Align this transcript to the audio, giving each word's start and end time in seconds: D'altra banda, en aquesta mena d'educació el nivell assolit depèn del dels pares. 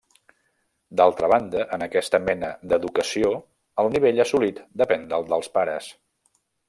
D'altra 1.01 1.27
banda, 1.33 1.65
en 1.77 1.85
aquesta 1.87 2.19
mena 2.29 2.49
d'educació 2.71 3.29
el 3.85 3.93
nivell 3.97 4.23
assolit 4.25 4.63
depèn 4.85 5.05
del 5.13 5.29
dels 5.35 5.53
pares. 5.59 5.93